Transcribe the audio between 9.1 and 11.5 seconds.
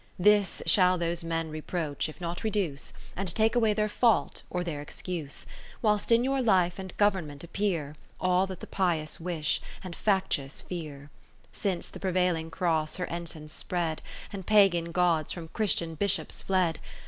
wish, and factious fear. 50 I